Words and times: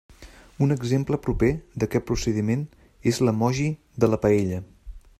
Un 0.65 0.71
exemple 0.75 1.19
proper 1.25 1.49
d'aquest 1.83 2.07
procediment 2.13 2.65
és 3.13 3.23
l'emoji 3.27 3.71
de 4.05 4.11
la 4.15 4.21
paella. 4.27 4.63